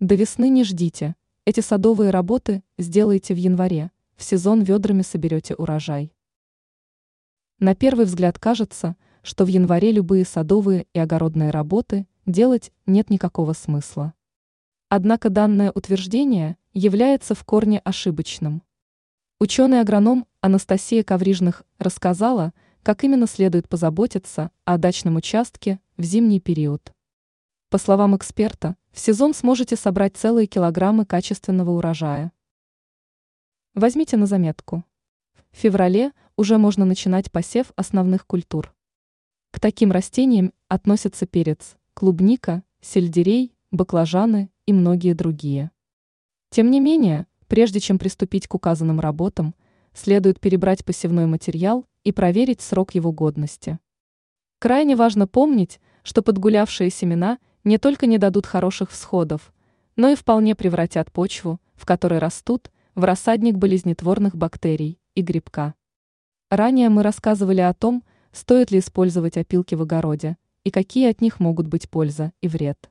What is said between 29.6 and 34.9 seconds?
собрать целые килограммы качественного урожая. Возьмите на заметку.